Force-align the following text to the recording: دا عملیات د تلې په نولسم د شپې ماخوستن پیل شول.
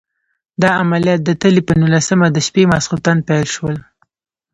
دا 0.61 0.69
عملیات 0.81 1.21
د 1.25 1.29
تلې 1.41 1.61
په 1.67 1.73
نولسم 1.79 2.19
د 2.31 2.37
شپې 2.47 2.63
ماخوستن 2.71 3.17
پیل 3.27 3.45
شول. 3.55 3.75